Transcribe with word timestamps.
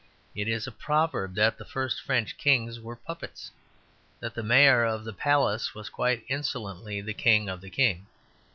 It 0.33 0.47
is 0.47 0.65
a 0.65 0.71
proverb 0.71 1.35
that 1.35 1.59
the 1.59 1.63
first 1.63 2.01
French 2.01 2.35
kings 2.39 2.79
were 2.79 2.95
puppets; 2.95 3.51
that 4.19 4.33
the 4.33 4.41
mayor 4.41 4.83
of 4.83 5.03
the 5.03 5.13
palace 5.13 5.75
was 5.75 5.89
quite 5.89 6.25
insolently 6.27 7.01
the 7.01 7.13
king 7.13 7.47
of 7.47 7.61
the 7.61 7.69
king. 7.69 8.07